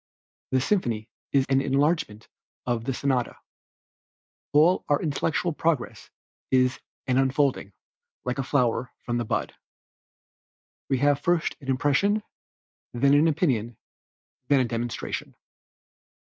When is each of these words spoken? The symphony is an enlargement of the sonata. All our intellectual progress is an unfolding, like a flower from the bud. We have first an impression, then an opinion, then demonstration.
The 0.49 0.59
symphony 0.61 1.07
is 1.31 1.45
an 1.47 1.61
enlargement 1.61 2.27
of 2.65 2.85
the 2.85 2.91
sonata. 2.95 3.37
All 4.51 4.83
our 4.89 4.99
intellectual 4.99 5.53
progress 5.53 6.09
is 6.49 6.79
an 7.05 7.19
unfolding, 7.19 7.71
like 8.25 8.39
a 8.39 8.43
flower 8.43 8.91
from 9.05 9.19
the 9.19 9.25
bud. 9.25 9.53
We 10.89 10.97
have 10.97 11.19
first 11.19 11.55
an 11.61 11.67
impression, 11.69 12.23
then 12.93 13.13
an 13.13 13.27
opinion, 13.27 13.77
then 14.47 14.65
demonstration. 14.65 15.35